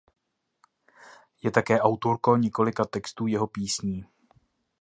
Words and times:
Je 1.43 1.51
také 1.51 1.81
autorkou 1.81 2.35
několika 2.35 2.85
textů 2.85 3.27
jeho 3.27 3.47
písní. 3.47 4.05